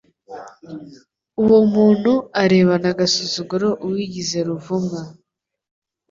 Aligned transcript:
Uwo 1.41 1.59
muntu 1.73 2.11
arebana 2.41 2.87
agasuzuguro 2.93 3.67
uwigize 3.85 4.37
ruvumwa 4.47 4.99